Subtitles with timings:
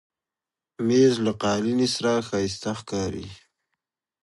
[0.87, 3.27] مېز له قالینې سره ښایسته ښکاري.